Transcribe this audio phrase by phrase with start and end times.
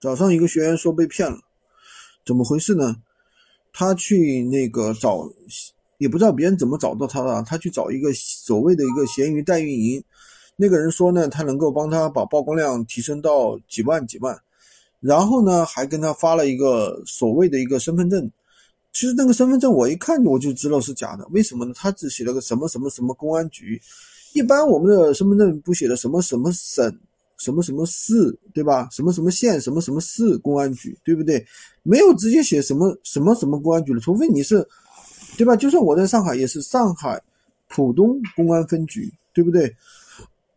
[0.00, 1.38] 早上一个学员说被骗了，
[2.24, 2.96] 怎么回事呢？
[3.72, 5.28] 他去那个找，
[5.98, 10.02] 也不知道别人怎么找到他的，他去找一个所谓的一个闲鱼代运营，
[10.56, 14.36] 那个人说呢，他能够帮他把曝光量提升到几万几万，
[15.00, 18.30] 然后呢，还跟他发了一个所谓的一个身份证。
[18.92, 21.72] 其实那个身份证我一看我就知道是假的，为什么呢？
[21.76, 23.80] 他只写了个什么什么什么公安局，
[24.32, 26.98] 一般我们的身份证不写的什么什么省、
[27.38, 28.88] 什么什么市，对吧？
[28.92, 31.44] 什么什么县、什么什么市公安局，对不对？
[31.82, 34.66] 没有直接写什么什么什么公安局的，除非你是，
[35.36, 35.56] 对吧？
[35.56, 37.22] 就算我在上海，也是上海
[37.68, 39.74] 浦东公安分局，对不对？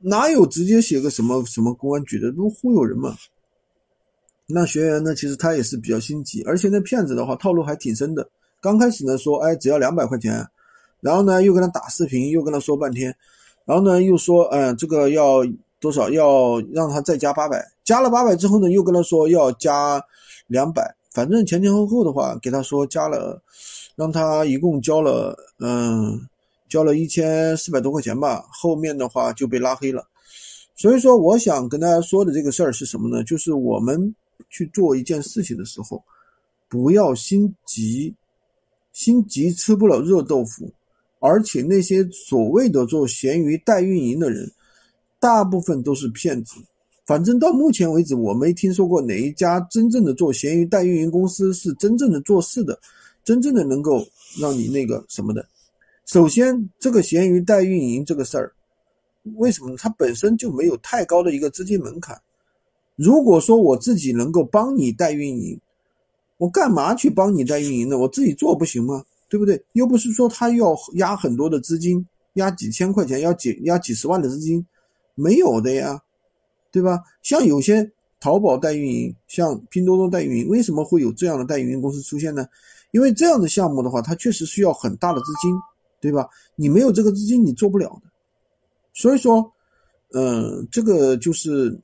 [0.00, 2.30] 哪有直接写个什么什么公安局的？
[2.32, 3.16] 不忽悠人嘛？
[4.46, 5.14] 那学员呢？
[5.14, 8.26] 其实他也是比较心急，而且那骗子的话套路还挺深的。
[8.60, 10.42] 刚开始呢说，哎，只要两百块钱，
[11.00, 13.14] 然后呢又跟他打视频，又跟他说半天，
[13.66, 15.44] 然后呢又说，嗯，这个要
[15.80, 16.10] 多少？
[16.10, 20.02] 要让他再加八百，加了八百之后呢，又跟他说要加
[20.46, 23.42] 两百，反正前前后后的话给他说加了，
[23.96, 26.20] 让他一共交了，嗯，
[26.68, 28.44] 交了一千四百多块钱吧。
[28.50, 30.06] 后面的话就被拉黑了。
[30.76, 33.24] 所以说，我想跟大家说的这个事儿是什么呢？
[33.24, 34.14] 就是我们。
[34.50, 36.02] 去做一件事情的时候，
[36.68, 38.14] 不要心急，
[38.92, 40.72] 心急吃不了热豆腐。
[41.18, 44.48] 而且那些所谓的做闲鱼代运营的人，
[45.20, 46.56] 大部分都是骗子。
[47.06, 52.78] 反正到目前为止，我没听说过哪一家真正的做闲鱼代运营公司是真正的做事的，
[53.24, 54.06] 真正的能够
[54.38, 55.46] 让你那个什么的。
[56.04, 58.52] 首先，这个闲鱼代运营这个事儿，
[59.36, 62.20] 为什么它本身就没有太高的一个资金门槛？
[62.96, 65.58] 如果说我自己能够帮你代运营，
[66.36, 67.96] 我干嘛去帮你代运营呢？
[67.96, 69.04] 我自己做不行吗？
[69.30, 69.62] 对不对？
[69.72, 74.64] 又不是说他要压很多的资金，压几千块钱，要几压几十万的资金，
[75.18, 76.00] 没有的呀，
[76.70, 77.02] 对吧？
[77.22, 82.46] 像有些淘宝代运营，像拼多多代运营，为什么会有这样的代运营公司出现呢？
[82.92, 85.52] 因为这样的项目的话，它确实需要很大的资金，
[86.00, 86.28] 对吧？
[86.56, 88.10] 你没有这个资金，你做不了的。
[88.94, 89.52] 所以说，
[90.12, 91.78] 嗯，这个就是。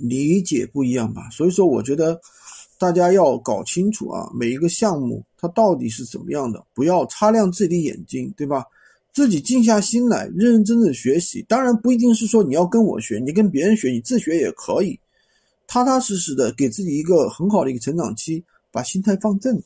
[0.00, 2.16] 理解不一样吧，所以说我觉得
[2.78, 8.64] 大家要搞清楚啊，每一个项目它到底是怎么样的，不要擦亮自己的眼睛，对吧？
[9.12, 11.44] 自己静下心来，认认真真学习。
[11.48, 14.98] 当然不一定是说你要跟我学，你跟别人学，你自学也可以，
[15.66, 19.60] 踏踏实实的给自己一个很好的一个成长期，把心态放正。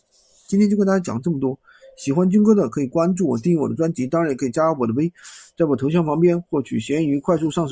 [0.48, 1.58] 今天就跟大家讲这么多，
[1.96, 5.12] 喜欢军哥的可以关注我，订阅我的专辑，当然也可以加我的微，
[5.56, 7.70] 在我头像旁边获取闲鱼快速上手。